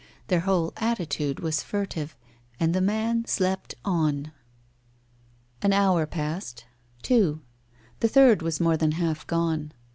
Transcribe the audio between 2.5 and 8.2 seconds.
and the man slept on. An hour passed two. The